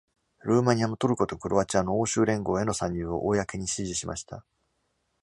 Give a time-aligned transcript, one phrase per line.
[0.43, 4.43] ルーマニアもトルコとクロアチアの欧州連合への参入を公に支持しました。